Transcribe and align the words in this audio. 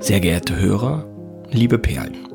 Sehr 0.00 0.20
geehrte 0.20 0.56
Hörer, 0.56 1.06
liebe 1.50 1.78
Perlen. 1.78 2.28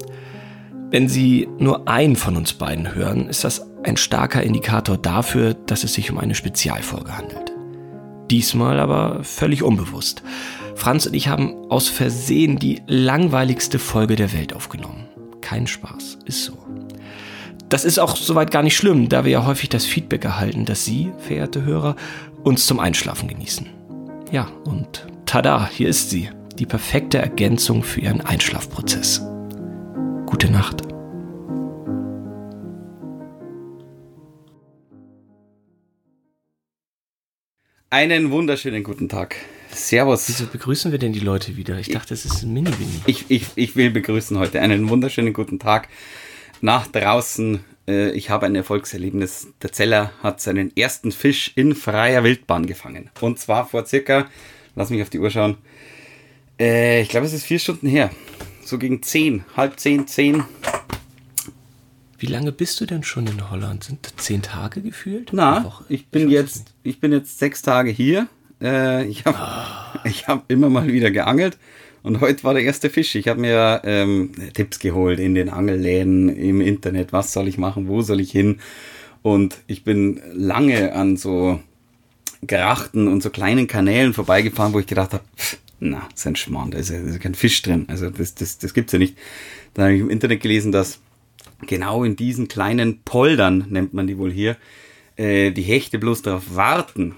Wenn 0.90 1.10
Sie 1.10 1.50
nur 1.60 1.88
einen 1.90 2.16
von 2.16 2.38
uns 2.38 2.54
beiden 2.54 2.96
hören, 2.96 3.28
ist 3.28 3.44
das 3.44 3.70
ein 3.84 3.98
starker 3.98 4.42
Indikator 4.42 4.98
dafür, 4.98 5.54
dass 5.54 5.84
es 5.84 5.94
sich 5.94 6.10
um 6.10 6.18
eine 6.18 6.34
Spezialfolge 6.34 7.18
handelt. 7.18 7.52
Diesmal 8.32 8.80
aber 8.80 9.24
völlig 9.24 9.64
unbewusst. 9.64 10.24
Franz 10.76 11.06
und 11.06 11.14
ich 11.14 11.28
haben 11.28 11.56
aus 11.70 11.90
Versehen 11.90 12.58
die 12.58 12.82
langweiligste 12.88 13.80
Folge 13.80 14.16
der 14.16 14.34
Welt 14.34 14.54
aufgenommen. 14.54 15.08
Kein 15.42 15.68
Spaß, 15.68 16.20
ist 16.26 16.44
so. 16.44 16.67
Das 17.70 17.84
ist 17.84 18.00
auch 18.00 18.16
soweit 18.16 18.50
gar 18.50 18.64
nicht 18.64 18.78
schlimm, 18.78 19.10
da 19.10 19.26
wir 19.26 19.32
ja 19.32 19.46
häufig 19.46 19.68
das 19.68 19.86
Feedback 19.86 20.24
erhalten, 20.24 20.64
dass 20.64 20.86
Sie, 20.86 21.12
verehrte 21.18 21.66
Hörer, 21.66 21.98
uns 22.44 22.66
zum 22.66 22.80
Einschlafen 22.80 23.28
genießen. 23.28 23.68
Ja, 24.32 24.50
und 24.64 25.06
tada, 25.26 25.70
hier 25.70 25.90
ist 25.90 26.10
sie, 26.10 26.30
die 26.58 26.66
perfekte 26.66 27.18
Ergänzung 27.18 27.84
für 27.84 28.00
Ihren 28.00 28.22
Einschlafprozess. 28.22 29.22
Gute 30.26 30.50
Nacht. 30.50 30.82
Einen 37.90 38.32
wunderschönen 38.32 38.84
guten 38.84 39.10
Tag. 39.10 39.36
Servus. 39.72 40.30
Wieso 40.30 40.46
begrüßen 40.46 40.94
wir 40.94 41.00
denn 41.00 41.12
die 41.12 41.20
Leute 41.20 41.58
wieder? 41.58 41.78
Ich 41.80 41.90
dachte, 41.90 42.14
es 42.14 42.24
ist 42.24 42.44
ein 42.44 42.54
Mini-Winnie. 42.54 43.02
Ich, 43.08 43.26
ich, 43.28 43.46
ich 43.56 43.76
will 43.76 43.92
begrüßen 43.92 44.38
heute 44.40 44.62
einen 44.62 44.88
wunderschönen 44.88 45.34
guten 45.34 45.60
Tag 45.60 45.90
nach 46.62 46.88
draußen. 46.88 47.60
Äh, 47.88 48.12
Ich 48.12 48.30
habe 48.30 48.46
ein 48.46 48.56
Erfolgserlebnis. 48.56 49.48
Der 49.62 49.72
Zeller 49.72 50.12
hat 50.22 50.42
seinen 50.42 50.76
ersten 50.76 51.12
Fisch 51.12 51.52
in 51.56 51.76
freier 51.76 52.24
Wildbahn 52.24 52.66
gefangen. 52.66 53.10
Und 53.22 53.40
zwar 53.40 53.68
vor 53.68 53.86
circa, 53.86 54.28
lass 54.76 54.90
mich 54.90 55.02
auf 55.02 55.10
die 55.10 55.20
Uhr 55.20 55.30
schauen, 55.30 55.58
äh, 56.60 57.02
ich 57.02 57.10
glaube, 57.10 57.26
es 57.26 57.34
ist 57.34 57.44
vier 57.46 57.60
Stunden 57.60 57.88
her. 57.88 58.10
So 58.64 58.78
gegen 58.78 59.02
zehn, 59.02 59.46
halb 59.56 59.80
zehn, 59.80 60.08
zehn. 60.08 60.44
Wie 62.20 62.26
lange 62.26 62.52
bist 62.52 62.82
du 62.82 62.86
denn 62.86 63.04
schon 63.04 63.28
in 63.28 63.50
Holland? 63.52 63.84
Sind 63.84 64.00
das 64.06 64.26
zehn 64.26 64.42
Tage 64.42 64.82
gefühlt? 64.82 65.30
Na, 65.34 65.72
ich 65.88 66.08
bin 66.08 66.28
es 66.28 66.34
jetzt, 66.34 66.74
ich 66.84 67.00
bin 67.00 67.12
jetzt 67.12 67.38
sechs 67.38 67.62
Tage 67.62 67.92
hier. 67.92 68.28
Äh, 68.60 69.06
ich 69.06 69.26
habe 69.26 69.38
ich 70.04 70.28
hab 70.28 70.50
immer 70.52 70.70
mal 70.70 70.88
wieder 70.88 71.12
geangelt 71.12 71.58
und 72.08 72.22
heute 72.22 72.44
war 72.46 72.54
der 72.54 72.64
erste 72.64 72.90
Fisch. 72.90 73.16
Ich 73.16 73.28
habe 73.28 73.42
mir 73.42 73.82
ähm, 73.84 74.32
Tipps 74.54 74.80
geholt 74.80 75.20
in 75.20 75.36
den 75.36 75.50
Angelläden, 75.50 76.30
im 76.30 76.62
Internet. 76.62 77.12
Was 77.12 77.34
soll 77.34 77.50
ich 77.50 77.58
machen? 77.58 77.90
Wo 77.90 78.02
soll 78.02 78.22
ich 78.22 78.32
hin? 78.32 78.60
Und 79.24 79.58
ich 79.68 79.84
bin 79.84 80.22
lange 80.34 80.94
an 80.94 81.18
so 81.18 81.60
Grachten 82.48 83.10
und 83.10 83.22
so 83.22 83.30
kleinen 83.30 83.68
Kanälen 83.68 84.14
vorbeigefahren, 84.14 84.74
wo 84.74 84.80
ich 84.80 84.88
gedacht 84.88 85.12
habe, 85.12 85.24
na, 85.82 86.08
das 86.10 86.22
ist 86.22 86.28
ein 86.28 86.36
Schmarrn, 86.38 86.72
da 86.72 86.78
ist 86.78 86.90
ja, 86.90 86.98
da 86.98 87.08
ist 87.08 87.14
ja 87.14 87.20
kein 87.20 87.36
Fisch 87.36 87.62
drin. 87.62 87.86
Also 87.90 88.10
das, 88.10 88.36
das, 88.36 88.58
das 88.58 88.74
gibt's 88.74 88.94
ja 88.94 89.00
nicht. 89.00 89.18
Dann 89.74 89.86
habe 89.86 89.96
ich 89.96 90.02
im 90.02 90.10
Internet 90.10 90.42
gelesen, 90.42 90.72
dass 90.72 91.00
genau 91.68 92.06
in 92.06 92.16
diesen 92.16 92.48
kleinen 92.48 93.02
Poldern, 93.04 93.66
nennt 93.70 93.94
man 93.94 94.08
die 94.08 94.18
wohl 94.18 94.32
hier, 94.32 94.56
äh, 95.18 95.52
die 95.52 95.64
Hechte 95.64 96.00
bloß 96.00 96.22
darauf 96.22 96.56
warten, 96.56 97.16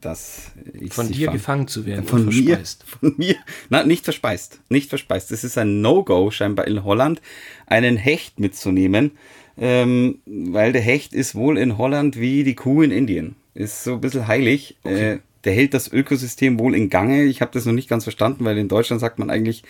dass 0.00 0.52
ich 0.72 0.92
Von 0.92 1.10
dir 1.10 1.26
fang. 1.26 1.34
gefangen 1.34 1.68
zu 1.68 1.86
werden 1.86 2.04
Von 2.04 2.26
mir, 2.26 2.56
verspeist. 2.56 2.84
von 3.00 3.14
mir, 3.16 3.36
na, 3.68 3.84
nicht 3.84 4.04
verspeist, 4.04 4.60
nicht 4.68 4.88
verspeist. 4.88 5.30
Das 5.30 5.44
ist 5.44 5.58
ein 5.58 5.80
No-Go 5.80 6.30
scheinbar 6.30 6.66
in 6.66 6.84
Holland, 6.84 7.20
einen 7.66 7.96
Hecht 7.96 8.40
mitzunehmen, 8.40 9.12
ähm, 9.58 10.20
weil 10.26 10.72
der 10.72 10.82
Hecht 10.82 11.12
ist 11.12 11.34
wohl 11.34 11.58
in 11.58 11.78
Holland 11.78 12.18
wie 12.18 12.44
die 12.44 12.54
Kuh 12.54 12.82
in 12.82 12.90
Indien. 12.90 13.36
Ist 13.54 13.84
so 13.84 13.94
ein 13.94 14.00
bisschen 14.00 14.26
heilig. 14.26 14.76
Äh, 14.84 15.18
der 15.44 15.54
hält 15.54 15.74
das 15.74 15.90
Ökosystem 15.90 16.58
wohl 16.58 16.74
in 16.74 16.90
Gange. 16.90 17.24
Ich 17.24 17.40
habe 17.40 17.52
das 17.52 17.64
noch 17.64 17.72
nicht 17.72 17.88
ganz 17.88 18.02
verstanden, 18.02 18.44
weil 18.44 18.58
in 18.58 18.68
Deutschland 18.68 19.00
sagt 19.00 19.18
man 19.18 19.30
eigentlich, 19.30 19.62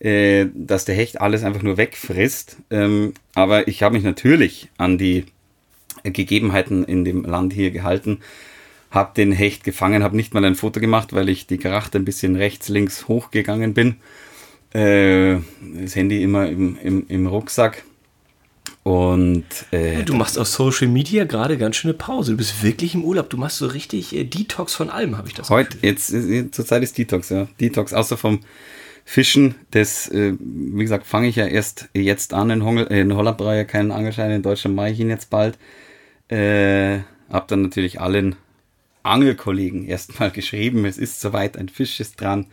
äh, 0.00 0.46
dass 0.54 0.86
der 0.86 0.94
Hecht 0.94 1.20
alles 1.20 1.44
einfach 1.44 1.62
nur 1.62 1.76
wegfrisst. 1.76 2.56
Ähm, 2.70 3.12
aber 3.34 3.68
ich 3.68 3.82
habe 3.82 3.94
mich 3.94 4.02
natürlich 4.02 4.68
an 4.78 4.96
die 4.98 5.26
Gegebenheiten 6.02 6.84
in 6.84 7.04
dem 7.04 7.24
Land 7.24 7.52
hier 7.52 7.70
gehalten 7.70 8.20
habe 8.90 9.12
den 9.16 9.32
Hecht 9.32 9.64
gefangen, 9.64 10.02
habe 10.02 10.16
nicht 10.16 10.34
mal 10.34 10.44
ein 10.44 10.56
Foto 10.56 10.80
gemacht, 10.80 11.12
weil 11.12 11.28
ich 11.28 11.46
die 11.46 11.58
Karachte 11.58 11.98
ein 11.98 12.04
bisschen 12.04 12.36
rechts, 12.36 12.68
links 12.68 13.08
hochgegangen 13.08 13.74
bin. 13.74 13.96
Äh, 14.72 15.38
das 15.82 15.96
Handy 15.96 16.22
immer 16.22 16.48
im, 16.48 16.76
im, 16.82 17.06
im 17.08 17.26
Rucksack. 17.26 17.84
Und 18.82 19.44
äh, 19.72 20.02
Du 20.04 20.14
machst 20.14 20.38
auf 20.38 20.48
Social 20.48 20.88
Media 20.88 21.24
gerade 21.24 21.58
ganz 21.58 21.76
schöne 21.76 21.94
Pause. 21.94 22.32
Du 22.32 22.38
bist 22.38 22.62
wirklich 22.62 22.94
im 22.94 23.04
Urlaub. 23.04 23.28
Du 23.28 23.36
machst 23.36 23.58
so 23.58 23.66
richtig 23.66 24.14
äh, 24.16 24.24
Detox 24.24 24.74
von 24.74 24.90
allem, 24.90 25.18
habe 25.18 25.28
ich 25.28 25.34
das 25.34 25.50
heute, 25.50 25.76
Gefühl. 25.76 25.90
jetzt 25.90 26.12
äh, 26.12 26.50
zur 26.50 26.66
Zeit 26.66 26.82
ist 26.82 26.96
Detox, 26.96 27.28
ja. 27.28 27.46
Detox, 27.60 27.92
außer 27.92 28.16
vom 28.16 28.40
Fischen. 29.04 29.54
Das, 29.70 30.08
äh, 30.08 30.34
wie 30.38 30.82
gesagt, 30.82 31.06
fange 31.06 31.28
ich 31.28 31.36
ja 31.36 31.46
erst 31.46 31.88
jetzt 31.94 32.32
an. 32.32 32.50
In, 32.50 32.64
Hongel, 32.64 32.86
äh, 32.90 33.00
in 33.00 33.14
Holland 33.14 33.38
brauche 33.38 33.52
ich 33.52 33.58
ja 33.58 33.64
keinen 33.64 33.92
Angelschein, 33.92 34.30
in 34.30 34.42
Deutschland 34.42 34.76
mache 34.76 34.90
ich 34.90 35.00
ihn 35.00 35.10
jetzt 35.10 35.30
bald. 35.30 35.58
Äh, 36.28 37.00
hab 37.28 37.48
dann 37.48 37.62
natürlich 37.62 38.00
allen 38.00 38.36
Angelkollegen 39.02 39.86
erstmal 39.86 40.30
geschrieben, 40.32 40.84
es 40.84 40.98
ist 40.98 41.20
soweit, 41.20 41.56
ein 41.56 41.68
Fisch 41.68 42.00
ist 42.00 42.20
dran. 42.20 42.46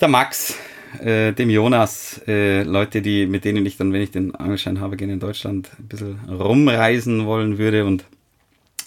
Der 0.00 0.08
Max, 0.08 0.56
äh, 1.00 1.32
dem 1.32 1.50
Jonas, 1.50 2.20
äh, 2.26 2.62
Leute, 2.62 3.02
die, 3.02 3.26
mit 3.26 3.44
denen 3.44 3.64
ich 3.64 3.76
dann, 3.76 3.92
wenn 3.92 4.02
ich 4.02 4.10
den 4.10 4.34
Angelschein 4.34 4.80
habe, 4.80 4.96
gerne 4.96 5.14
in 5.14 5.20
Deutschland 5.20 5.70
ein 5.78 5.88
bisschen 5.88 6.18
rumreisen 6.28 7.26
wollen 7.26 7.58
würde 7.58 7.84
und 7.84 8.04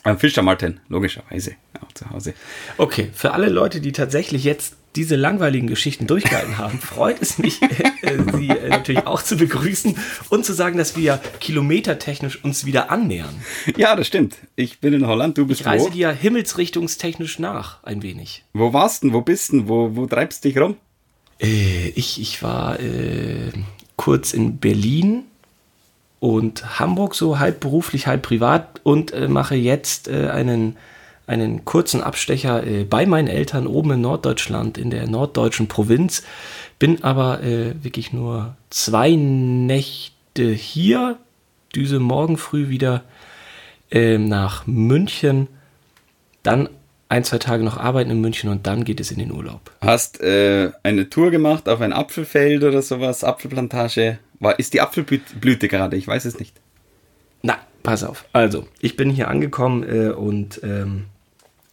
ein 0.03 0.17
Fischer 0.17 0.41
Martin, 0.41 0.79
logischerweise, 0.88 1.55
auch 1.81 1.91
zu 1.91 2.09
Hause. 2.09 2.33
Okay, 2.77 3.09
für 3.13 3.33
alle 3.33 3.49
Leute, 3.49 3.81
die 3.81 3.91
tatsächlich 3.91 4.44
jetzt 4.44 4.75
diese 4.97 5.15
langweiligen 5.15 5.67
Geschichten 5.67 6.07
durchgehalten 6.07 6.57
haben, 6.57 6.79
freut 6.79 7.21
es 7.21 7.37
mich, 7.37 7.61
äh, 8.01 8.17
sie 8.35 8.49
äh, 8.49 8.69
natürlich 8.69 9.05
auch 9.05 9.21
zu 9.21 9.37
begrüßen 9.37 9.95
und 10.29 10.43
zu 10.43 10.53
sagen, 10.53 10.77
dass 10.77 10.97
wir 10.97 11.03
ja 11.03 11.19
kilometertechnisch 11.39 12.43
uns 12.43 12.65
wieder 12.65 12.91
annähern. 12.91 13.35
Ja, 13.77 13.95
das 13.95 14.07
stimmt. 14.07 14.35
Ich 14.55 14.79
bin 14.79 14.93
in 14.93 15.07
Holland, 15.07 15.37
du 15.37 15.45
bist 15.45 15.61
Ich 15.61 15.67
reise 15.67 15.85
wo? 15.85 15.89
dir 15.89 16.11
himmelsrichtungstechnisch 16.11 17.39
nach, 17.39 17.83
ein 17.83 18.01
wenig. 18.01 18.43
Wo 18.53 18.73
warst 18.73 19.03
denn? 19.03 19.13
Wo 19.13 19.21
bist 19.21 19.53
denn? 19.53 19.69
Wo, 19.69 19.95
wo 19.95 20.07
treibst 20.07 20.43
dich 20.43 20.57
rum? 20.57 20.75
Äh, 21.39 21.89
ich, 21.89 22.19
ich 22.19 22.41
war 22.41 22.79
äh, 22.79 23.51
kurz 23.95 24.33
in 24.33 24.57
Berlin 24.57 25.23
und 26.19 26.79
Hamburg, 26.79 27.13
so 27.13 27.37
halb 27.37 27.59
beruflich, 27.59 28.07
halb 28.07 28.23
privat 28.23 28.81
und 28.83 29.11
äh, 29.11 29.27
mache 29.27 29.55
jetzt 29.55 30.07
äh, 30.07 30.29
einen, 30.29 30.75
einen 31.27 31.65
kurzen 31.65 32.01
Abstecher 32.01 32.65
äh, 32.65 32.83
bei 32.85 33.05
meinen 33.05 33.27
Eltern 33.27 33.67
oben 33.67 33.91
in 33.91 34.01
Norddeutschland, 34.01 34.77
in 34.77 34.89
der 34.89 35.07
norddeutschen 35.07 35.67
Provinz. 35.67 36.23
Bin 36.79 37.03
aber 37.03 37.43
äh, 37.43 37.75
wirklich 37.83 38.13
nur 38.13 38.55
zwei 38.69 39.11
Nächte 39.11 40.49
hier, 40.51 41.17
düse 41.75 41.99
morgen 41.99 42.38
früh 42.38 42.69
wieder 42.69 43.03
äh, 43.91 44.17
nach 44.17 44.65
München, 44.65 45.47
dann 46.43 46.69
ein, 47.09 47.23
zwei 47.23 47.38
Tage 47.38 47.63
noch 47.63 47.77
arbeiten 47.77 48.11
in 48.11 48.21
München 48.21 48.49
und 48.49 48.67
dann 48.67 48.83
geht 48.83 48.99
es 48.99 49.11
in 49.11 49.19
den 49.19 49.31
Urlaub. 49.31 49.71
Hast 49.81 50.21
äh, 50.21 50.71
eine 50.83 51.09
Tour 51.09 51.31
gemacht 51.31 51.69
auf 51.69 51.81
ein 51.81 51.94
Apfelfeld 51.94 52.63
oder 52.63 52.81
sowas, 52.81 53.23
Apfelplantage. 53.23 54.19
War, 54.39 54.59
ist 54.59 54.73
die 54.73 54.81
Apfelblüte 54.81 55.67
gerade? 55.67 55.95
Ich 55.95 56.07
weiß 56.07 56.25
es 56.25 56.39
nicht. 56.39 56.59
Na, 57.41 57.57
pass 57.83 58.03
auf. 58.03 58.25
Also, 58.33 58.67
ich 58.81 58.97
bin 58.97 59.09
hier 59.09 59.29
angekommen 59.29 59.83
äh, 59.83 60.09
und 60.09 60.61
ähm, 60.63 61.05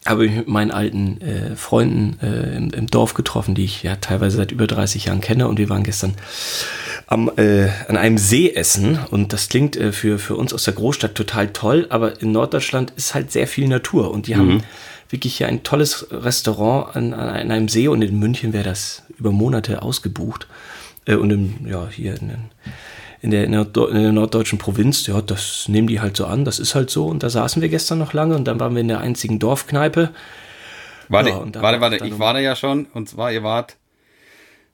habe 0.06 0.25
mich 0.25 0.37
mit 0.37 0.48
meinen 0.48 0.70
alten 0.70 1.20
äh, 1.20 1.56
Freunden 1.56 2.19
äh, 2.22 2.56
im, 2.56 2.70
im 2.70 2.87
Dorf 2.88 3.15
getroffen, 3.15 3.54
die 3.54 3.65
ich 3.65 3.82
ja 3.82 3.97
teilweise 3.97 4.37
seit 4.37 4.53
über 4.53 4.66
30 4.66 5.06
Jahren 5.06 5.20
kenne. 5.20 5.48
Und 5.48 5.59
wir 5.59 5.69
waren 5.69 5.82
gestern 5.82 6.15
am, 7.06 7.31
äh, 7.37 7.69
an 7.88 7.97
einem 7.97 8.19
See 8.19 8.53
essen. 8.53 8.98
Und 9.10 9.32
das 9.32 9.48
klingt 9.48 9.76
äh, 9.76 9.92
für, 9.92 10.19
für 10.19 10.37
uns 10.37 10.53
aus 10.53 10.65
der 10.65 10.75
Großstadt 10.75 11.15
total 11.15 11.48
toll, 11.48 11.87
aber 11.88 12.20
in 12.20 12.32
Norddeutschland 12.32 12.92
ist 12.97 13.15
halt 13.15 13.32
sehr 13.32 13.47
viel 13.47 13.66
Natur. 13.66 14.10
Und 14.10 14.26
die 14.26 14.37
haben 14.37 14.62
wirklich 15.09 15.36
hier 15.36 15.48
ein 15.48 15.62
tolles 15.62 16.06
Restaurant 16.10 16.97
an, 16.97 17.15
an, 17.15 17.28
an 17.28 17.51
einem 17.51 17.68
See. 17.68 17.89
Und 17.89 18.03
in 18.03 18.18
München 18.18 18.53
wäre 18.53 18.65
das 18.65 19.04
über 19.18 19.33
Monate 19.33 19.83
ausgebucht. 19.83 20.47
Äh, 21.06 21.15
und 21.15 21.30
im, 21.30 21.66
ja, 21.66 21.89
hier 21.91 22.12
in 22.21 22.28
den 22.28 22.45
in 23.24 23.30
der, 23.30 23.44
in 23.44 23.53
der, 23.53 24.12
norddeutschen 24.12 24.59
Provinz, 24.59 25.06
ja, 25.06 25.22
das 25.22 25.66
nehmen 25.66 25.88
die 25.88 25.98
halt 26.00 26.15
so 26.15 26.26
an, 26.26 26.44
das 26.44 26.59
ist 26.59 26.74
halt 26.74 26.91
so. 26.91 27.06
Und 27.06 27.22
da 27.22 27.30
saßen 27.30 27.62
wir 27.62 27.71
gestern 27.71 27.98
noch 27.98 28.12
lange 28.12 28.36
und 28.36 28.44
dann 28.44 28.60
waren 28.60 28.74
wir 28.74 28.82
in 28.82 28.88
der 28.88 29.00
einzigen 29.00 29.38
Dorfkneipe. 29.38 30.10
Warte, 31.09 31.30
Ja, 31.30 31.62
warte, 31.62 31.80
warte. 31.80 32.04
Ich 32.04 32.18
war 32.18 32.34
da 32.34 32.41
ja 32.41 32.54
schon. 32.54 32.86
Und 32.92 33.09
zwar, 33.09 33.32
ihr 33.32 33.42
wart 33.42 33.78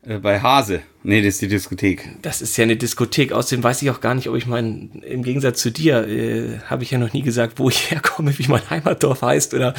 äh, 0.02 0.18
bei 0.18 0.40
Hase. 0.40 0.80
Nee, 1.04 1.22
das 1.22 1.34
ist 1.34 1.42
die 1.42 1.48
Diskothek. 1.48 2.08
Das 2.22 2.42
ist 2.42 2.56
ja 2.56 2.64
eine 2.64 2.76
Diskothek, 2.76 3.30
außerdem 3.30 3.62
weiß 3.62 3.82
ich 3.82 3.90
auch 3.90 4.00
gar 4.00 4.16
nicht, 4.16 4.28
ob 4.28 4.34
ich 4.34 4.46
mein, 4.46 5.00
im 5.06 5.22
Gegensatz 5.22 5.62
zu 5.62 5.70
dir, 5.70 6.08
äh, 6.08 6.58
habe 6.66 6.82
ich 6.82 6.90
ja 6.90 6.98
noch 6.98 7.12
nie 7.12 7.22
gesagt, 7.22 7.60
wo 7.60 7.68
ich 7.68 7.90
herkomme, 7.92 8.36
wie 8.36 8.48
mein 8.48 8.68
Heimatdorf 8.68 9.22
heißt 9.22 9.54
oder 9.54 9.74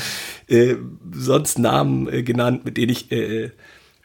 äh, 0.48 0.76
sonst 1.12 1.60
Namen 1.60 2.08
äh, 2.08 2.24
genannt, 2.24 2.64
mit 2.64 2.78
denen 2.78 2.94
ich 2.94 3.12
äh, 3.12 3.52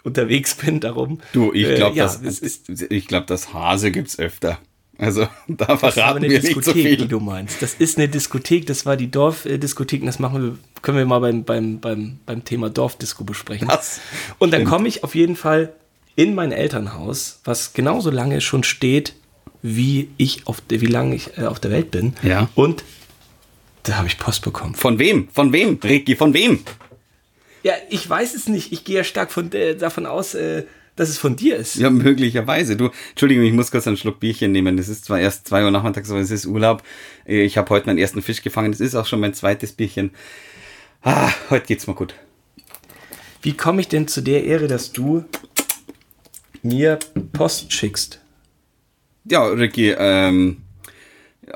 unterwegs 0.07 0.55
bin, 0.55 0.81
darum. 0.81 1.19
Du, 1.33 1.53
ich 1.53 1.67
Äh, 1.67 1.75
glaube, 1.77 1.97
ja, 1.97 2.05
das, 2.05 2.23
es 2.23 2.39
ist, 2.39 2.69
ich 2.91 3.07
glaub, 3.09 3.27
das 3.27 3.53
Hase 3.53 3.91
gibt's 3.91 4.19
öfter. 4.19 4.59
Also 4.99 5.29
da 5.49 5.67
Das 5.67 5.77
ist 5.77 5.83
aber 5.83 5.93
verraten 5.93 6.19
eine 6.25 6.31
wir 6.31 6.41
nicht 6.41 6.49
so 6.55 6.55
Diskothek, 6.61 6.83
die 6.85 6.97
viel. 6.97 7.09
du 7.09 7.21
meinst. 7.21 7.61
Das 7.61 7.75
ist 7.75 7.99
eine 7.99 8.09
Diskothek, 8.09 8.67
das 8.67 8.87
war 8.87 8.97
die 8.97 9.11
Dorfdiskothek. 9.11 10.01
und 10.01 10.07
Das 10.07 10.19
machen 10.19 10.43
wir, 10.43 10.59
können 10.81 10.97
wir 10.97 11.05
mal 11.05 11.19
beim, 11.19 11.45
beim, 11.45 11.81
beim, 11.81 12.19
beim 12.25 12.45
Thema 12.45 12.71
Dorfdisco 12.71 13.25
besprechen. 13.25 13.69
Das 13.69 14.01
Und 14.39 14.53
dann 14.53 14.65
komme 14.65 14.89
ich 14.89 15.05
auf 15.05 15.15
jeden 15.15 15.37
Fall 15.37 15.73
in 16.15 16.35
mein 16.35 16.51
Elternhaus, 16.53 17.41
was 17.45 17.75
genauso 17.75 18.11
lange 18.11 18.41
schon 18.41 18.65
steht, 18.65 19.13
wie 19.61 20.09
ich 20.17 20.47
auf 20.47 20.63
der, 20.63 20.81
wie 20.81 20.87
lange 20.87 21.15
ich 21.17 21.37
äh, 21.37 21.43
auf 21.47 21.61
der 21.61 21.71
Welt 21.73 21.91
bin. 21.91 22.15
Ja. 22.23 22.49
Und 22.55 22.83
da 23.83 23.97
habe 23.99 24.07
ich 24.07 24.19
Post 24.19 24.43
bekommen. 24.43 24.75
Von 24.75 24.99
wem? 24.99 25.29
Von 25.33 25.53
wem? 25.53 25.79
Ricky, 25.85 26.17
von 26.17 26.33
wem? 26.33 26.61
Ja, 27.67 27.75
ich 27.89 28.09
weiß 28.09 28.37
es 28.37 28.49
nicht. 28.49 28.71
Ich 28.71 28.85
gehe 28.85 28.99
ja 28.99 29.03
stark 29.03 29.33
von, 29.33 29.51
äh, 29.51 29.75
davon 29.75 30.07
aus, 30.07 30.35
äh, 30.35 30.63
dass 30.95 31.09
es 31.09 31.19
von 31.19 31.35
dir 31.35 31.57
ist. 31.57 31.75
Ja, 31.75 31.91
möglicherweise. 31.91 32.77
Du, 32.77 32.91
Entschuldigung, 33.11 33.43
ich 33.43 33.53
muss 33.53 33.73
kurz 33.73 33.89
einen 33.89 33.97
Schluck 33.97 34.21
Bierchen 34.21 34.53
nehmen. 34.53 34.79
Es 34.79 34.89
ist 34.89 35.05
zwar 35.05 35.19
erst 35.19 35.49
zwei 35.49 35.65
Uhr 35.65 35.73
nachmittags, 35.73 36.09
aber 36.09 36.21
es 36.21 36.31
ist 36.31 36.47
Urlaub. 36.47 36.85
Äh, 37.27 37.43
Ich 37.43 37.59
habe 37.59 37.69
heute 37.71 37.87
meinen 37.87 37.99
ersten 37.99 38.23
Fisch 38.23 38.41
gefangen. 38.41 38.73
Es 38.73 38.79
ist 38.79 38.95
auch 38.95 39.05
schon 39.05 39.19
mein 39.19 39.35
zweites 39.35 39.73
Bierchen. 39.73 40.13
Ah, 41.03 41.29
heute 41.51 41.67
geht's 41.67 41.89
mir 41.89 41.95
gut. 41.97 42.15
Wie 43.43 43.55
komme 43.57 43.81
ich 43.81 43.89
denn 43.89 44.07
zu 44.07 44.21
der 44.21 44.45
Ehre, 44.45 44.69
dass 44.69 44.93
du 44.93 45.25
mir 46.63 47.01
Post 47.33 47.73
schickst? 47.73 48.21
Ja, 49.25 49.45
Ricky, 49.45 49.91
ähm, 49.99 50.59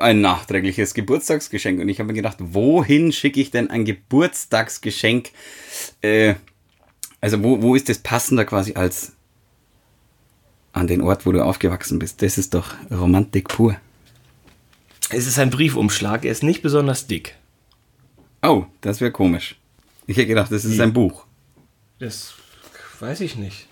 ein 0.00 0.20
nachträgliches 0.20 0.94
Geburtstagsgeschenk. 0.94 1.80
Und 1.80 1.88
ich 1.88 1.98
habe 1.98 2.08
mir 2.08 2.14
gedacht, 2.14 2.38
wohin 2.40 3.12
schicke 3.12 3.40
ich 3.40 3.50
denn 3.50 3.70
ein 3.70 3.84
Geburtstagsgeschenk? 3.84 5.30
Äh, 6.02 6.34
also 7.20 7.42
wo, 7.42 7.62
wo 7.62 7.74
ist 7.74 7.88
das 7.88 7.98
passender 7.98 8.44
quasi 8.44 8.74
als 8.74 9.12
an 10.72 10.86
den 10.86 11.02
Ort, 11.02 11.26
wo 11.26 11.32
du 11.32 11.44
aufgewachsen 11.44 11.98
bist? 11.98 12.22
Das 12.22 12.38
ist 12.38 12.54
doch 12.54 12.74
Romantik 12.90 13.48
pur. 13.48 13.76
Es 15.10 15.26
ist 15.26 15.38
ein 15.38 15.50
Briefumschlag, 15.50 16.24
er 16.24 16.32
ist 16.32 16.42
nicht 16.42 16.62
besonders 16.62 17.06
dick. 17.06 17.34
Oh, 18.42 18.66
das 18.80 19.00
wäre 19.00 19.10
komisch. 19.10 19.56
Ich 20.06 20.16
hätte 20.16 20.28
gedacht, 20.28 20.52
das 20.52 20.64
ist 20.64 20.78
Wie? 20.78 20.82
ein 20.82 20.92
Buch. 20.92 21.26
Das 21.98 22.34
weiß 23.00 23.20
ich 23.20 23.36
nicht. 23.36 23.66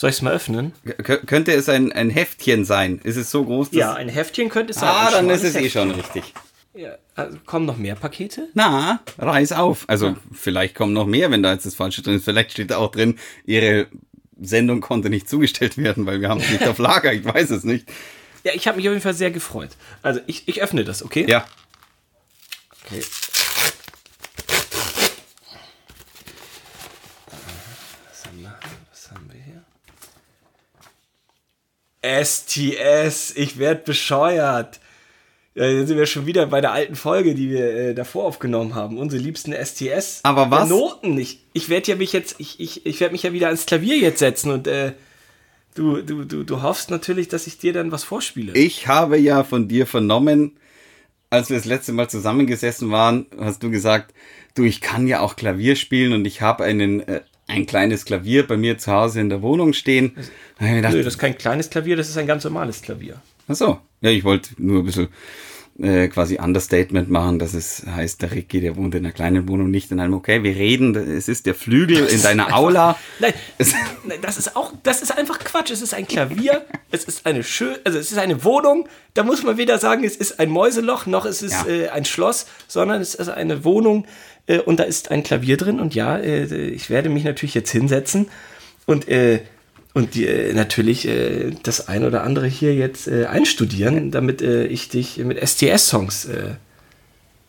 Soll 0.00 0.08
ich 0.08 0.16
es 0.16 0.22
mal 0.22 0.32
öffnen? 0.32 0.72
K 1.02 1.18
könnte 1.18 1.52
es 1.52 1.68
ein, 1.68 1.92
ein 1.92 2.08
Heftchen 2.08 2.64
sein? 2.64 3.00
Ist 3.04 3.16
es 3.16 3.30
so 3.30 3.44
groß? 3.44 3.68
dass- 3.68 3.76
Ja, 3.78 3.92
ein 3.92 4.08
Heftchen 4.08 4.48
könnte 4.48 4.70
es 4.72 4.80
sein. 4.80 4.88
Ah, 4.88 5.10
dann 5.10 5.28
ist 5.28 5.42
es 5.44 5.54
eh 5.54 5.64
Heftchen. 5.64 5.70
schon 5.70 5.90
richtig. 5.90 6.32
Ja, 6.72 6.96
also 7.16 7.36
kommen 7.44 7.66
noch 7.66 7.76
mehr 7.76 7.96
Pakete? 7.96 8.48
Na, 8.54 9.00
reiß 9.18 9.52
auf. 9.52 9.84
Also 9.88 10.16
vielleicht 10.32 10.74
kommen 10.74 10.94
noch 10.94 11.04
mehr, 11.04 11.30
wenn 11.30 11.42
da 11.42 11.52
jetzt 11.52 11.66
das 11.66 11.74
Falsche 11.74 12.00
drin 12.00 12.14
ist. 12.14 12.24
Vielleicht 12.24 12.52
steht 12.52 12.70
da 12.70 12.78
auch 12.78 12.90
drin, 12.90 13.18
Ihre 13.44 13.88
Sendung 14.40 14.80
konnte 14.80 15.10
nicht 15.10 15.28
zugestellt 15.28 15.76
werden, 15.76 16.06
weil 16.06 16.22
wir 16.22 16.30
haben 16.30 16.40
es 16.40 16.48
nicht 16.48 16.66
auf 16.66 16.78
Lager. 16.78 17.12
Ich 17.12 17.22
weiß 17.26 17.50
es 17.50 17.64
nicht. 17.64 17.86
Ja, 18.42 18.52
ich 18.54 18.66
habe 18.68 18.78
mich 18.78 18.88
auf 18.88 18.92
jeden 18.94 19.02
Fall 19.02 19.12
sehr 19.12 19.30
gefreut. 19.30 19.72
Also 20.00 20.20
ich, 20.26 20.48
ich 20.48 20.62
öffne 20.62 20.82
das, 20.82 21.02
okay? 21.02 21.26
Ja, 21.28 21.44
Okay. 22.86 23.02
Was 28.08 28.24
haben 28.26 28.40
wir, 28.40 28.58
was 28.90 29.10
haben 29.10 29.30
wir 29.30 29.40
hier? 29.42 29.64
STS, 32.02 33.32
ich 33.36 33.58
werd 33.58 33.84
bescheuert. 33.84 34.80
Ja, 35.54 35.66
jetzt 35.66 35.88
sind 35.88 35.98
wir 35.98 36.06
schon 36.06 36.26
wieder 36.26 36.46
bei 36.46 36.60
der 36.60 36.72
alten 36.72 36.94
Folge, 36.94 37.34
die 37.34 37.50
wir 37.50 37.74
äh, 37.74 37.94
davor 37.94 38.24
aufgenommen 38.24 38.74
haben. 38.74 38.98
Unsere 38.98 39.20
liebsten 39.20 39.52
STS. 39.52 40.20
Aber 40.22 40.50
was? 40.50 40.68
Noten. 40.68 41.18
Ich, 41.18 41.40
ich 41.52 41.68
werde 41.68 41.90
ja 41.90 41.96
mich 41.96 42.12
jetzt, 42.12 42.36
ich, 42.38 42.60
ich, 42.60 42.86
ich 42.86 43.00
werde 43.00 43.12
mich 43.12 43.24
ja 43.24 43.32
wieder 43.32 43.48
ans 43.48 43.66
Klavier 43.66 43.98
jetzt 43.98 44.20
setzen 44.20 44.52
und 44.52 44.68
äh, 44.68 44.92
du, 45.74 46.02
du, 46.02 46.24
du, 46.24 46.44
du 46.44 46.62
hoffst 46.62 46.90
natürlich, 46.90 47.28
dass 47.28 47.46
ich 47.46 47.58
dir 47.58 47.72
dann 47.72 47.90
was 47.90 48.04
vorspiele. 48.04 48.52
ich 48.52 48.86
habe 48.86 49.18
ja 49.18 49.42
von 49.42 49.66
dir 49.66 49.86
vernommen, 49.86 50.56
als 51.30 51.50
wir 51.50 51.56
das 51.56 51.66
letzte 51.66 51.92
Mal 51.92 52.08
zusammengesessen 52.08 52.90
waren, 52.90 53.26
hast 53.38 53.62
du 53.62 53.70
gesagt, 53.70 54.14
du, 54.54 54.64
ich 54.64 54.80
kann 54.80 55.06
ja 55.06 55.20
auch 55.20 55.36
Klavier 55.36 55.76
spielen 55.76 56.12
und 56.12 56.24
ich 56.26 56.42
habe 56.42 56.64
einen, 56.64 57.00
äh, 57.00 57.20
ein 57.50 57.66
kleines 57.66 58.04
Klavier 58.04 58.46
bei 58.46 58.56
mir 58.56 58.78
zu 58.78 58.92
Hause 58.92 59.20
in 59.20 59.28
der 59.28 59.42
Wohnung 59.42 59.72
stehen. 59.72 60.12
Da 60.58 60.64
ich 60.64 60.70
mir 60.70 60.76
gedacht, 60.76 60.94
Nö, 60.94 61.02
das 61.02 61.14
ist 61.14 61.18
kein 61.18 61.36
kleines 61.36 61.70
Klavier, 61.70 61.96
das 61.96 62.08
ist 62.08 62.16
ein 62.16 62.26
ganz 62.26 62.44
normales 62.44 62.82
Klavier. 62.82 63.20
Ach 63.48 63.54
so. 63.54 63.78
Ja, 64.00 64.10
ich 64.10 64.24
wollte 64.24 64.50
nur 64.56 64.82
ein 64.82 64.86
bisschen 64.86 65.08
äh, 65.82 66.08
quasi 66.08 66.38
Understatement 66.38 67.10
machen, 67.10 67.38
dass 67.38 67.54
es 67.54 67.84
heißt, 67.86 68.22
der 68.22 68.32
Ricky, 68.32 68.60
der 68.60 68.76
wohnt 68.76 68.94
in 68.94 69.04
einer 69.04 69.12
kleinen 69.12 69.48
Wohnung, 69.48 69.70
nicht 69.70 69.90
in 69.90 70.00
einem, 70.00 70.14
okay, 70.14 70.42
wir 70.42 70.54
reden, 70.54 70.94
es 70.94 71.28
ist 71.28 71.46
der 71.46 71.54
Flügel 71.54 72.06
in 72.06 72.22
deiner 72.22 72.54
Aula. 72.56 72.96
Nein, 73.18 73.32
nein, 74.04 74.18
das 74.22 74.38
ist 74.38 74.56
auch, 74.56 74.72
das 74.82 75.02
ist 75.02 75.16
einfach 75.16 75.38
Quatsch. 75.38 75.70
Es 75.70 75.82
ist 75.82 75.94
ein 75.94 76.06
Klavier, 76.06 76.64
es 76.90 77.04
ist 77.04 77.26
eine 77.26 77.42
schön, 77.42 77.76
also 77.84 77.98
es 77.98 78.12
ist 78.12 78.18
eine 78.18 78.44
Wohnung. 78.44 78.88
Da 79.14 79.22
muss 79.22 79.42
man 79.42 79.56
weder 79.56 79.78
sagen, 79.78 80.04
es 80.04 80.16
ist 80.16 80.38
ein 80.40 80.50
Mäuseloch, 80.50 81.06
noch 81.06 81.24
es 81.24 81.42
ist 81.42 81.52
Ja. 81.52 81.72
äh, 81.72 81.88
ein 81.88 82.04
Schloss, 82.04 82.46
sondern 82.68 83.00
es 83.00 83.14
ist 83.14 83.28
eine 83.28 83.64
Wohnung 83.64 84.06
äh, 84.46 84.58
und 84.58 84.78
da 84.80 84.84
ist 84.84 85.10
ein 85.10 85.22
Klavier 85.22 85.56
drin. 85.56 85.80
Und 85.80 85.94
ja, 85.94 86.16
äh, 86.18 86.44
ich 86.68 86.90
werde 86.90 87.08
mich 87.08 87.24
natürlich 87.24 87.54
jetzt 87.54 87.70
hinsetzen 87.70 88.28
und 88.86 89.08
äh, 89.08 89.40
und 89.92 90.14
die, 90.14 90.26
äh, 90.26 90.52
natürlich 90.52 91.06
äh, 91.06 91.50
das 91.62 91.88
ein 91.88 92.04
oder 92.04 92.22
andere 92.22 92.46
hier 92.46 92.74
jetzt 92.74 93.08
äh, 93.08 93.26
einstudieren, 93.26 94.10
damit 94.10 94.42
äh, 94.42 94.66
ich 94.66 94.88
dich 94.88 95.18
mit 95.18 95.38
STS-Songs 95.38 96.26
äh, 96.26 96.54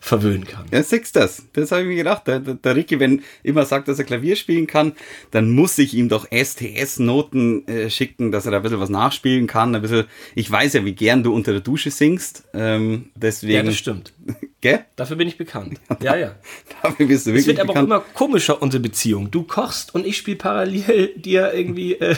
verwöhnen 0.02 0.44
kann. 0.44 0.66
Ja, 0.72 0.82
siehst 0.82 1.14
das. 1.14 1.44
Das 1.52 1.70
habe 1.70 1.82
ich 1.82 1.88
mir 1.88 1.94
gedacht. 1.94 2.26
Der, 2.26 2.40
der, 2.40 2.54
der 2.54 2.74
Ricky, 2.74 2.98
wenn 2.98 3.22
immer 3.44 3.64
sagt, 3.64 3.86
dass 3.86 4.00
er 4.00 4.04
Klavier 4.04 4.34
spielen 4.34 4.66
kann, 4.66 4.94
dann 5.30 5.50
muss 5.50 5.78
ich 5.78 5.94
ihm 5.94 6.08
doch 6.08 6.26
STS-Noten 6.32 7.68
äh, 7.68 7.88
schicken, 7.88 8.32
dass 8.32 8.44
er 8.44 8.50
da 8.50 8.56
ein 8.56 8.64
bisschen 8.64 8.80
was 8.80 8.90
nachspielen 8.90 9.46
kann. 9.46 9.76
Ein 9.76 9.82
bisschen, 9.82 10.06
ich 10.34 10.50
weiß 10.50 10.72
ja, 10.72 10.84
wie 10.84 10.94
gern 10.94 11.22
du 11.22 11.32
unter 11.32 11.52
der 11.52 11.60
Dusche 11.60 11.92
singst. 11.92 12.42
Ähm, 12.52 13.10
deswegen. 13.14 13.54
Ja, 13.54 13.62
das 13.62 13.76
stimmt. 13.76 14.12
Gell? 14.62 14.84
Dafür 14.96 15.16
bin 15.16 15.28
ich 15.28 15.36
bekannt. 15.36 15.78
Ja, 16.00 16.16
ja. 16.16 16.34
Dafür 16.82 17.06
bist 17.06 17.26
du 17.26 17.30
Es 17.30 17.34
wirklich 17.36 17.46
wird 17.48 17.60
aber 17.60 17.70
auch 17.70 17.74
bekannt. 17.74 17.88
immer 17.88 18.00
komischer, 18.14 18.62
unsere 18.62 18.80
Beziehung. 18.82 19.30
Du 19.30 19.42
kochst 19.42 19.94
und 19.94 20.06
ich 20.06 20.16
spiele 20.16 20.38
parallel 20.38 21.08
dir 21.16 21.52
irgendwie 21.52 21.94
äh, 21.94 22.16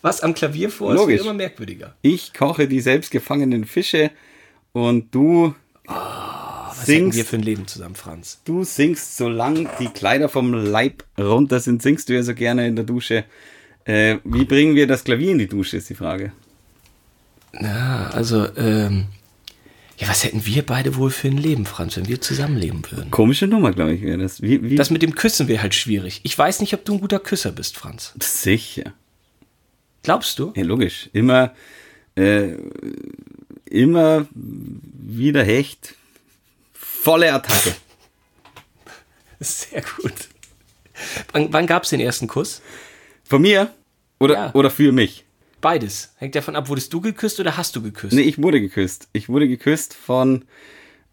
was 0.00 0.22
am 0.22 0.32
Klavier 0.34 0.70
vor. 0.70 0.92
Es 0.92 0.96
Logisch. 1.00 1.16
wird 1.16 1.24
immer 1.26 1.34
merkwürdiger. 1.34 1.94
Ich 2.00 2.32
koche 2.32 2.66
die 2.68 2.80
selbstgefangenen 2.80 3.64
Fische 3.66 4.10
und 4.72 5.14
du 5.14 5.54
Was 5.86 6.82
hätten 6.86 7.06
wir 7.06 7.12
singst, 7.12 7.28
für 7.28 7.36
ein 7.36 7.42
Leben 7.42 7.66
zusammen, 7.66 7.96
Franz? 7.96 8.40
du 8.44 8.62
singst, 8.64 9.16
solange 9.16 9.68
die 9.80 9.88
Kleider 9.88 10.28
vom 10.28 10.52
Leib 10.54 11.04
runter 11.18 11.58
sind, 11.60 11.82
singst 11.82 12.08
du 12.08 12.14
ja 12.14 12.22
so 12.22 12.34
gerne 12.34 12.66
in 12.68 12.76
der 12.76 12.84
Dusche. 12.84 13.24
Äh, 13.84 14.18
wie 14.24 14.44
bringen 14.44 14.76
wir 14.76 14.86
das 14.86 15.02
Klavier 15.02 15.32
in 15.32 15.38
die 15.38 15.48
Dusche, 15.48 15.76
ist 15.78 15.90
die 15.90 15.94
Frage. 15.96 16.32
Ja, 17.60 18.10
also, 18.12 18.46
ähm, 18.56 19.06
ja, 20.00 20.08
was 20.08 20.24
hätten 20.24 20.46
wir 20.46 20.64
beide 20.64 20.96
wohl 20.96 21.10
für 21.10 21.28
ein 21.28 21.36
Leben, 21.36 21.66
Franz, 21.66 21.96
wenn 21.96 22.08
wir 22.08 22.20
zusammenleben 22.20 22.82
würden? 22.90 23.10
Komische 23.10 23.46
Nummer, 23.46 23.72
glaube 23.72 23.92
ich, 23.94 24.02
wäre 24.02 24.18
das. 24.18 24.40
Wie, 24.42 24.62
wie? 24.62 24.74
Das 24.76 24.90
mit 24.90 25.02
dem 25.02 25.14
Küssen 25.14 25.46
wäre 25.46 25.62
halt 25.62 25.74
schwierig. 25.74 26.20
Ich 26.24 26.36
weiß 26.36 26.60
nicht, 26.60 26.72
ob 26.74 26.84
du 26.84 26.94
ein 26.94 27.00
guter 27.00 27.18
Küsser 27.20 27.52
bist, 27.52 27.76
Franz. 27.76 28.14
Sicher. 28.20 28.94
Glaubst 30.02 30.38
du? 30.38 30.52
Ja, 30.56 30.62
logisch. 30.64 31.10
Immer, 31.12 31.54
äh, 32.16 32.54
immer 33.66 34.26
wieder 34.32 35.44
Hecht. 35.44 35.94
Volle 36.72 37.32
Attacke. 37.32 37.74
Sehr 39.40 39.82
gut. 39.82 40.12
Wann, 41.32 41.52
wann 41.52 41.66
gab 41.66 41.84
es 41.84 41.90
den 41.90 42.00
ersten 42.00 42.26
Kuss? 42.26 42.62
Von 43.24 43.42
mir? 43.42 43.72
Oder, 44.18 44.34
Ja. 44.34 44.54
oder 44.54 44.70
für 44.70 44.92
mich? 44.92 45.24
Beides. 45.60 46.14
Hängt 46.16 46.34
davon 46.34 46.56
ab, 46.56 46.68
wurdest 46.68 46.92
du 46.92 47.00
geküsst 47.00 47.40
oder 47.40 47.56
hast 47.56 47.76
du 47.76 47.82
geküsst? 47.82 48.14
Nee, 48.14 48.22
ich 48.22 48.42
wurde 48.42 48.60
geküsst. 48.60 49.08
Ich 49.12 49.28
wurde 49.28 49.48
geküsst 49.48 49.94
von 49.94 50.44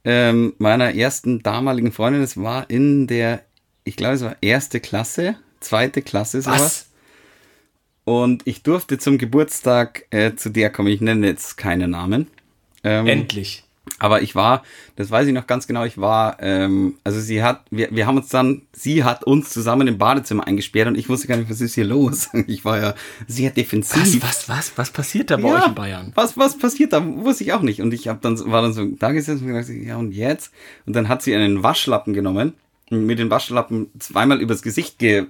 ähm, 0.03 0.53
meiner 0.57 0.95
ersten 0.95 1.43
damaligen 1.43 1.91
Freundin. 1.91 2.21
Es 2.21 2.37
war 2.37 2.69
in 2.69 3.07
der, 3.07 3.43
ich 3.83 3.95
glaube, 3.97 4.15
es 4.15 4.21
war 4.21 4.37
erste 4.41 4.79
Klasse, 4.79 5.35
zweite 5.59 6.01
Klasse, 6.01 6.41
sowas. 6.41 6.61
was? 6.61 6.87
Und 8.05 8.47
ich 8.47 8.63
durfte 8.63 8.97
zum 8.97 9.17
Geburtstag 9.17 10.05
äh, 10.11 10.33
zu 10.35 10.49
der 10.49 10.69
kommen. 10.69 10.87
Ich 10.87 11.01
nenne 11.01 11.27
jetzt 11.27 11.57
keine 11.57 11.89
Namen. 11.89 12.27
Ähm, 12.85 13.05
Endlich. 13.05 13.65
Aber 13.99 14.21
ich 14.21 14.35
war, 14.35 14.63
das 14.95 15.09
weiß 15.09 15.27
ich 15.27 15.33
noch 15.33 15.47
ganz 15.47 15.67
genau, 15.67 15.83
ich 15.83 15.97
war, 15.97 16.37
ähm, 16.39 16.95
also 17.03 17.19
sie 17.19 17.43
hat, 17.43 17.61
wir, 17.71 17.89
wir 17.91 18.05
haben 18.05 18.17
uns 18.17 18.29
dann, 18.29 18.63
sie 18.71 19.03
hat 19.03 19.23
uns 19.23 19.49
zusammen 19.49 19.87
im 19.87 19.97
Badezimmer 19.97 20.45
eingesperrt 20.45 20.87
und 20.87 20.97
ich 20.97 21.09
wusste 21.09 21.27
gar 21.27 21.37
nicht, 21.37 21.49
was 21.49 21.61
ist 21.61 21.75
hier 21.75 21.85
los. 21.85 22.29
Ich 22.47 22.63
war 22.63 22.79
ja 22.79 22.93
sehr 23.27 23.49
defensiv. 23.49 24.21
Was, 24.21 24.21
was, 24.21 24.49
was, 24.49 24.77
was 24.77 24.91
passiert 24.91 25.31
da 25.31 25.37
bei 25.37 25.49
Ja, 25.49 25.55
euch 25.55 25.67
in 25.67 25.75
Bayern? 25.75 26.11
Was, 26.15 26.37
was 26.37 26.57
passiert 26.57 26.93
da? 26.93 27.03
Wusste 27.05 27.43
ich 27.43 27.53
auch 27.53 27.61
nicht. 27.61 27.81
Und 27.81 27.93
ich 27.93 28.07
hab 28.07 28.21
dann, 28.21 28.39
war 28.51 28.61
dann 28.61 28.73
so 28.73 28.85
da 28.85 29.11
gesessen 29.11 29.45
und 29.45 29.53
gedacht, 29.53 29.69
ja 29.69 29.97
und 29.97 30.11
jetzt? 30.11 30.53
Und 30.85 30.95
dann 30.95 31.09
hat 31.09 31.21
sie 31.21 31.35
einen 31.35 31.63
Waschlappen 31.63 32.13
genommen 32.13 32.53
mir 32.89 33.15
den 33.15 33.29
Waschlappen 33.29 33.89
zweimal 33.99 34.41
übers 34.41 34.61
Gesicht 34.61 34.99
ge, 34.99 35.25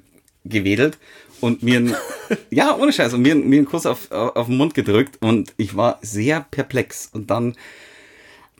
gewedelt 0.45 0.97
und 1.41 1.63
mir 1.63 1.77
einen, 1.77 1.95
ja, 2.49 2.75
ohne 2.75 2.93
Scheiß, 2.93 3.13
und 3.13 3.21
mir, 3.21 3.35
mir 3.35 3.57
einen 3.57 3.65
Kuss 3.65 3.85
auf, 3.85 4.11
auf, 4.11 4.35
auf 4.35 4.47
den 4.47 4.57
Mund 4.57 4.73
gedrückt 4.73 5.17
und 5.21 5.53
ich 5.57 5.75
war 5.75 5.99
sehr 6.01 6.45
perplex. 6.51 7.09
Und 7.11 7.29
dann 7.29 7.55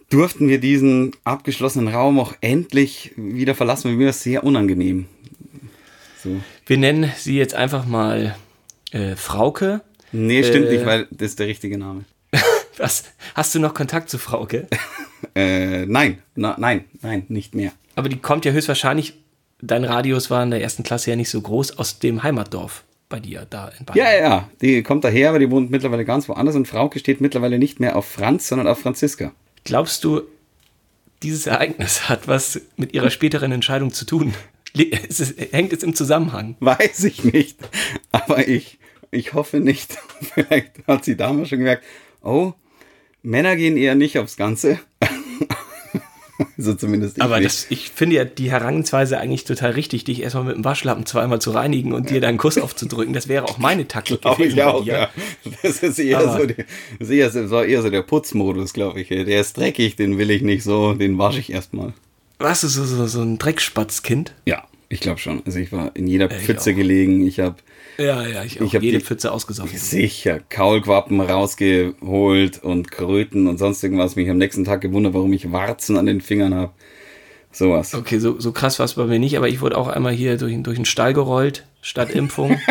durften 0.10 0.48
wir 0.48 0.60
diesen 0.60 1.12
abgeschlossenen 1.24 1.88
Raum 1.94 2.20
auch 2.20 2.34
endlich 2.42 3.12
wieder 3.16 3.56
verlassen. 3.56 3.96
Mir 3.96 4.06
war 4.06 4.10
es 4.12 4.24
sehr 4.24 4.44
unangenehm. 4.44 5.06
So. 6.24 6.42
Wir 6.66 6.78
nennen 6.78 7.12
sie 7.18 7.38
jetzt 7.38 7.54
einfach 7.54 7.86
mal 7.86 8.36
äh, 8.92 9.16
Frauke. 9.16 9.82
Nee, 10.12 10.44
stimmt 10.44 10.68
Äh. 10.68 10.74
nicht, 10.76 10.86
weil 10.86 11.08
das 11.12 11.30
ist 11.32 11.40
der 11.40 11.48
richtige 11.48 11.78
Name. 11.78 12.06
Was? 12.78 13.04
Hast 13.36 13.54
du 13.56 13.60
noch 13.60 13.74
Kontakt 13.74 14.10
zu 14.10 14.18
Frauke? 14.18 14.68
Äh, 15.34 15.88
nein, 15.88 16.20
na, 16.36 16.56
nein, 16.60 16.86
nein, 17.02 17.26
nicht 17.28 17.56
mehr. 17.56 17.72
Aber 17.96 18.08
die 18.08 18.18
kommt 18.18 18.46
ja 18.46 18.52
höchstwahrscheinlich, 18.52 19.16
dein 19.62 19.84
Radius 19.84 20.30
war 20.30 20.44
in 20.44 20.52
der 20.52 20.62
ersten 20.62 20.84
Klasse 20.84 21.10
ja 21.10 21.16
nicht 21.16 21.30
so 21.30 21.42
groß, 21.42 21.80
aus 21.80 21.98
dem 21.98 22.22
Heimatdorf 22.22 22.84
bei 23.10 23.20
dir 23.20 23.46
da 23.50 23.72
in 23.80 23.86
Bayern. 23.86 23.98
Ja, 23.98 24.14
ja, 24.14 24.20
ja, 24.20 24.50
die 24.62 24.84
kommt 24.84 25.04
daher, 25.04 25.30
aber 25.30 25.40
die 25.40 25.50
wohnt 25.50 25.72
mittlerweile 25.72 26.06
ganz 26.06 26.30
woanders 26.30 26.56
und 26.56 26.68
Frauke 26.68 27.00
steht 27.00 27.20
mittlerweile 27.20 27.58
nicht 27.58 27.80
mehr 27.80 27.96
auf 27.96 28.06
Franz, 28.06 28.48
sondern 28.48 28.68
auf 28.68 28.80
Franziska. 28.80 29.32
Glaubst 29.67 30.05
du, 30.05 30.21
dieses 31.24 31.45
Ereignis 31.45 32.07
hat 32.07 32.27
was 32.29 32.62
mit 32.77 32.93
ihrer 32.93 33.09
späteren 33.09 33.51
Entscheidung 33.51 33.91
zu 33.91 34.05
tun? 34.05 34.33
Es 35.09 35.19
ist- 35.19 35.38
Hängt 35.51 35.74
es 35.74 35.83
im 35.83 35.93
Zusammenhang? 35.93 36.55
Weiß 36.62 37.03
ich 37.03 37.25
nicht, 37.25 37.57
aber 38.13 38.47
ich, 38.47 38.79
ich 39.12 39.33
hoffe 39.33 39.59
nicht. 39.59 39.97
Vielleicht 40.33 40.71
hat 40.88 41.03
sie 41.03 41.17
damals 41.17 41.50
schon 41.50 41.59
gemerkt, 41.59 41.83
oh, 42.21 42.53
Männer 43.24 43.57
gehen 43.57 43.75
eher 43.75 43.95
nicht 43.95 44.17
aufs 44.19 44.38
Ganze. 44.38 44.79
so 46.58 46.74
zumindest 46.74 47.17
ich 47.17 47.24
Aber 47.24 47.39
das, 47.41 47.67
ich 47.70 47.89
finde 47.89 48.15
ja 48.17 48.25
die 48.25 48.51
Herangehensweise 48.51 49.20
eigentlich 49.20 49.44
total 49.46 49.72
richtig, 49.72 50.03
dich 50.03 50.22
erstmal 50.22 50.44
mit 50.46 50.56
dem 50.56 50.63
Waschlappen 50.65 51.06
zweimal 51.06 51.39
zu 51.41 51.51
reinigen 51.51 51.94
und 51.94 52.10
dir 52.10 52.22
deinen 52.22 52.38
Kuss 52.38 52.58
aufzudrücken. 52.58 53.13
Das 53.13 53.27
wäre 53.27 53.46
auch 53.46 53.58
meine 53.58 53.88
Taktik 53.88 54.22
Glaube 54.22 54.46
ich 54.46 54.56
gewesen 54.56 54.65
bei 54.65 54.74
auch, 54.74 54.86
ja. 54.86 55.10
Das 55.63 55.79
ist 55.84 56.00
eher 56.00 56.20
Aber- 56.20 56.39
so, 56.41 56.46
die, 56.46 56.56
das 57.00 57.10
ist 57.10 57.10
eher, 57.10 57.48
so- 57.48 57.62
eher 57.62 57.82
so 57.82 57.89
der 57.89 58.01
Putzmodus, 58.03 58.74
glaube 58.74 59.01
ich. 59.01 59.08
Der 59.10 59.41
ist 59.41 59.58
dreckig, 59.58 59.96
den 59.96 60.17
will 60.17 60.29
ich 60.32 60.41
nicht 60.41 60.63
so, 60.63 60.94
den 60.94 61.17
wasche 61.17 61.39
ich 61.39 61.51
erstmal. 61.51 61.94
Warst 62.39 62.63
du 62.63 62.67
so, 62.67 62.86
so, 62.86 63.08
so 63.08 63.22
ein 63.22 63.39
Dreckspatzkind? 63.39 64.34
Ja, 64.46 64.63
ich 64.89 65.00
glaube 65.00 65.20
schon. 65.20 65.41
Also 65.46 65.60
ich 65.60 65.72
war 65.72 65.96
in 65.96 66.08
jeder 66.08 66.29
ich 66.32 66.38
Pfütze 66.46 66.72
auch. 66.72 66.75
gelegen. 66.75 67.25
Ich 67.27 67.39
habe 67.39 67.56
Ja, 67.98 68.25
ja, 68.27 68.44
ich, 68.44 68.56
Ich 68.58 68.62
auch 68.62 68.74
hab 68.74 68.84
jede 68.84 69.00
die- 69.00 69.03
Pfütze 69.03 69.32
ausgesaugt. 69.32 69.77
sicher 69.77 70.39
Kaulquappen 70.50 71.20
rausgeholt 71.22 72.63
und 72.63 72.91
Kröten 72.91 73.48
und 73.48 73.58
sonst 73.58 73.84
irgendwas. 73.84 74.15
Mich 74.15 74.29
am 74.29 74.38
nächsten 74.38 74.63
Tag 74.65 74.82
gewundert, 74.82 75.13
warum 75.13 75.34
ich 75.34 75.51
Warzen 75.51 75.98
an 75.98 76.06
den 76.06 76.22
Fingern 76.22 76.53
habe. 76.53 76.72
Sowas. 77.51 77.96
Okay, 77.96 78.20
so, 78.20 78.39
so 78.39 78.51
krass 78.51 78.77
war 78.79 78.86
es 78.86 78.94
bei 78.96 79.06
mir 79.06 79.20
nicht, 79.20 79.36
aber 79.38 79.50
ich 79.50 79.62
wurde 79.62 79.77
auch 79.77 79.88
einmal 79.88 80.13
hier 80.13 80.38
durch, 80.38 80.56
durch 80.62 80.75
den 80.75 80.86
Stall 80.86 81.13
gerollt, 81.13 81.65
statt 81.82 82.12
Impfung. 82.12 82.60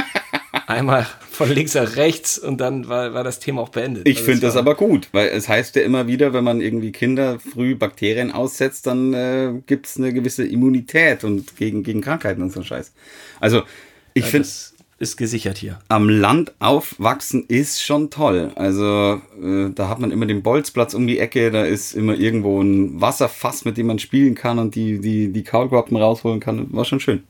einmal 0.67 1.07
von 1.31 1.51
links 1.51 1.75
nach 1.75 1.97
rechts 1.97 2.39
und 2.39 2.61
dann 2.61 2.89
war, 2.89 3.15
war 3.15 3.25
das 3.25 3.39
Thema 3.39 3.63
auch 3.63 3.69
beendet. 3.69 4.07
Ich 4.09 4.19
Also 4.19 4.27
finde 4.27 4.41
das 4.43 4.57
aber 4.57 4.75
gut, 4.75 5.09
weil 5.13 5.29
es 5.29 5.49
heißt 5.49 5.77
ja 5.77 5.83
immer 5.83 6.07
wieder, 6.07 6.33
wenn 6.33 6.45
man 6.45 6.61
irgendwie 6.61 6.93
Kinder 6.93 7.39
früh 7.39 7.75
Bakterien 7.75 8.33
aussetzt, 8.33 8.87
dann 8.87 9.15
äh, 9.15 9.53
gibt 9.67 9.87
es 9.87 9.97
eine 9.97 10.13
gewisse 10.13 10.45
Immunität 10.45 11.25
und 11.25 11.57
gegen, 11.57 11.83
gegen 11.83 12.01
Krankheiten 12.01 12.43
und 12.43 12.53
so 12.53 12.61
ein 12.61 12.65
Scheiß. 12.65 12.93
Also 13.41 13.63
ich 14.15 14.25
ja, 14.25 14.31
finde, 14.31 14.49
ist 14.99 15.17
gesichert 15.17 15.59
hier. 15.59 15.79
am 15.89 16.09
Land 16.09 16.55
aufwachsen 16.59 17.45
ist 17.49 17.83
schon 17.83 18.11
toll. 18.11 18.51
Also 18.55 19.21
äh, 19.43 19.71
da 19.75 19.89
hat 19.89 19.99
man 19.99 20.11
immer 20.11 20.27
den 20.27 20.43
Bolzplatz 20.43 20.95
um 20.95 21.07
die 21.07 21.19
Ecke, 21.19 21.51
da 21.51 21.65
ist 21.65 21.93
immer 21.93 22.15
irgendwo 22.15 22.61
ein 22.63 23.01
Wasserfass, 23.01 23.65
mit 23.65 23.77
dem 23.77 23.87
man 23.87 23.99
spielen 23.99 24.35
kann 24.35 24.59
und 24.59 24.75
die, 24.75 24.99
die, 24.99 25.33
die 25.33 25.45
Kaulquappen 25.45 25.97
rausholen 25.97 26.41
kann. 26.41 26.73
War 26.73 26.85
schon 26.85 27.01
schön. 27.01 27.25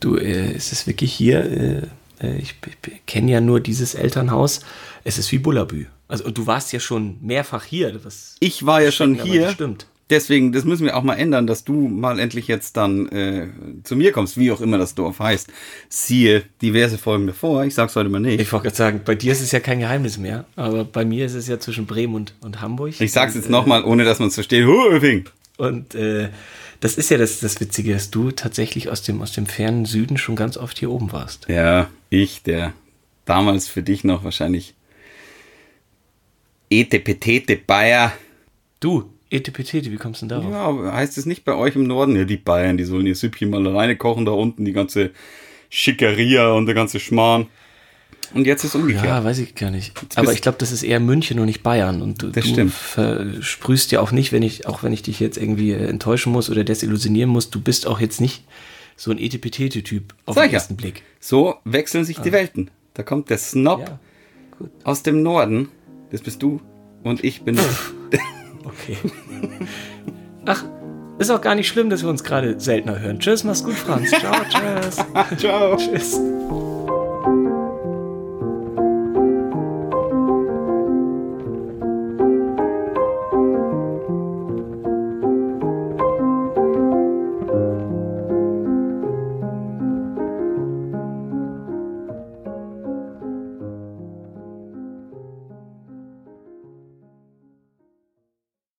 Du, 0.00 0.16
äh, 0.16 0.52
es 0.54 0.72
ist 0.72 0.86
wirklich 0.86 1.12
hier, 1.12 1.44
äh, 2.20 2.26
äh, 2.26 2.38
ich, 2.38 2.54
ich 2.86 3.06
kenne 3.06 3.30
ja 3.32 3.40
nur 3.40 3.60
dieses 3.60 3.94
Elternhaus, 3.94 4.60
es 5.04 5.18
ist 5.18 5.30
wie 5.32 5.38
Bullabü. 5.38 5.86
Also 6.08 6.24
und 6.24 6.38
du 6.38 6.46
warst 6.46 6.72
ja 6.72 6.80
schon 6.80 7.16
mehrfach 7.20 7.64
hier. 7.64 7.98
Was 8.04 8.36
Ich 8.40 8.64
war 8.64 8.80
ja 8.80 8.90
schon 8.92 9.14
aber 9.14 9.24
das 9.24 9.28
hier. 9.30 9.50
stimmt. 9.50 9.86
Deswegen, 10.10 10.52
das 10.52 10.64
müssen 10.64 10.86
wir 10.86 10.96
auch 10.96 11.02
mal 11.02 11.16
ändern, 11.16 11.46
dass 11.46 11.64
du 11.64 11.86
mal 11.86 12.18
endlich 12.18 12.48
jetzt 12.48 12.78
dann 12.78 13.08
äh, 13.10 13.48
zu 13.84 13.94
mir 13.94 14.10
kommst, 14.12 14.38
wie 14.38 14.50
auch 14.50 14.62
immer 14.62 14.78
das 14.78 14.94
Dorf 14.94 15.18
heißt. 15.18 15.48
Siehe 15.90 16.44
diverse 16.62 16.96
Folgen 16.96 17.26
davor. 17.26 17.64
Ich 17.66 17.74
sag's 17.74 17.94
heute 17.94 18.08
mal 18.08 18.18
nicht. 18.18 18.40
Ich 18.40 18.50
wollte 18.50 18.64
gerade 18.64 18.76
sagen, 18.76 19.00
bei 19.04 19.14
dir 19.14 19.32
ist 19.32 19.42
es 19.42 19.52
ja 19.52 19.60
kein 19.60 19.80
Geheimnis 19.80 20.16
mehr, 20.16 20.46
aber 20.56 20.84
bei 20.84 21.04
mir 21.04 21.26
ist 21.26 21.34
es 21.34 21.46
ja 21.46 21.60
zwischen 21.60 21.84
Bremen 21.84 22.14
und, 22.14 22.32
und 22.40 22.62
Hamburg. 22.62 22.98
Ich 22.98 23.12
sag's 23.12 23.34
jetzt 23.34 23.50
nochmal, 23.50 23.84
ohne 23.84 24.04
dass 24.04 24.18
man 24.18 24.28
es 24.28 24.34
versteht. 24.34 24.64
Höfing. 24.64 25.26
Und 25.58 25.94
äh, 25.94 26.30
das 26.80 26.96
ist 26.96 27.10
ja 27.10 27.18
das, 27.18 27.40
das 27.40 27.60
Witzige, 27.60 27.92
dass 27.92 28.10
du 28.10 28.30
tatsächlich 28.30 28.88
aus 28.88 29.02
dem, 29.02 29.20
aus 29.22 29.32
dem 29.32 29.46
fernen 29.46 29.84
Süden 29.84 30.16
schon 30.16 30.36
ganz 30.36 30.56
oft 30.56 30.78
hier 30.78 30.90
oben 30.90 31.12
warst. 31.12 31.48
Ja, 31.48 31.90
ich, 32.10 32.42
der 32.42 32.72
damals 33.24 33.68
für 33.68 33.82
dich 33.82 34.04
noch 34.04 34.24
wahrscheinlich 34.24 34.74
Etepetete 36.70 37.56
Bayer. 37.56 38.12
Du, 38.80 39.10
Etepetete, 39.30 39.90
wie 39.90 39.96
kommst 39.96 40.22
du 40.22 40.26
denn 40.26 40.42
darauf? 40.42 40.84
Ja, 40.84 40.92
heißt 40.92 41.18
es 41.18 41.26
nicht 41.26 41.44
bei 41.44 41.54
euch 41.54 41.74
im 41.76 41.84
Norden? 41.84 42.14
Ja, 42.16 42.24
die 42.24 42.36
Bayern, 42.36 42.76
die 42.76 42.84
sollen 42.84 43.06
ihr 43.06 43.14
Süppchen 43.14 43.50
mal 43.50 43.66
alleine 43.66 43.96
kochen 43.96 44.24
da 44.24 44.32
unten, 44.32 44.64
die 44.64 44.72
ganze 44.72 45.10
Schickeria 45.70 46.52
und 46.52 46.66
der 46.66 46.74
ganze 46.74 47.00
Schmarrn. 47.00 47.46
Und 48.34 48.46
jetzt 48.46 48.64
ist 48.64 48.74
umgekehrt. 48.74 49.04
Ja, 49.04 49.24
weiß 49.24 49.38
ich 49.38 49.54
gar 49.54 49.70
nicht. 49.70 49.92
Aber 50.16 50.32
ich 50.32 50.42
glaube, 50.42 50.58
das 50.58 50.72
ist 50.72 50.82
eher 50.82 51.00
München 51.00 51.38
und 51.40 51.46
nicht 51.46 51.62
Bayern. 51.62 52.02
Und 52.02 52.22
du, 52.22 52.28
Das 52.28 52.44
du 52.44 52.68
versprühst 52.68 53.90
ja 53.92 54.00
auch 54.00 54.12
nicht, 54.12 54.32
wenn 54.32 54.42
ich, 54.42 54.66
auch 54.66 54.82
wenn 54.82 54.92
ich 54.92 55.02
dich 55.02 55.20
jetzt 55.20 55.38
irgendwie 55.38 55.72
äh, 55.72 55.86
enttäuschen 55.86 56.32
muss 56.32 56.50
oder 56.50 56.64
desillusionieren 56.64 57.30
muss, 57.30 57.50
du 57.50 57.60
bist 57.60 57.86
auch 57.86 58.00
jetzt 58.00 58.20
nicht 58.20 58.44
so 58.96 59.10
ein 59.10 59.18
Etepetete-Typ 59.18 60.14
auf 60.26 60.34
Sag 60.34 60.44
den 60.44 60.50
ja. 60.50 60.54
ersten 60.58 60.76
Blick. 60.76 61.02
So 61.20 61.54
wechseln 61.64 62.04
sich 62.04 62.18
die 62.18 62.32
Welten. 62.32 62.70
Da 62.94 63.02
kommt 63.02 63.30
der 63.30 63.38
Snob 63.38 63.80
Ja, 63.80 63.98
aus 64.84 65.02
dem 65.02 65.22
Norden. 65.22 65.68
Das 66.10 66.20
bist 66.20 66.42
du. 66.42 66.60
Und 67.02 67.22
ich 67.24 67.42
bin. 67.42 67.58
Okay. 68.64 68.96
Ach, 70.44 70.64
ist 71.18 71.30
auch 71.30 71.40
gar 71.40 71.54
nicht 71.54 71.68
schlimm, 71.68 71.90
dass 71.90 72.02
wir 72.02 72.10
uns 72.10 72.22
gerade 72.24 72.58
seltener 72.60 72.98
hören. 72.98 73.18
Tschüss, 73.18 73.44
mach's 73.44 73.64
gut, 73.64 73.74
Franz. 73.74 74.10
Ciao, 74.10 74.34
tschüss. 74.48 74.96
Ciao. 75.38 75.76
tschüss. 75.76 76.20